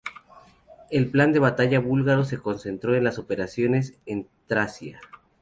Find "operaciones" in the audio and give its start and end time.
3.19-3.99